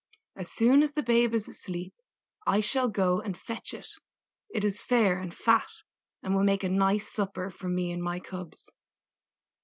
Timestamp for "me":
7.69-7.91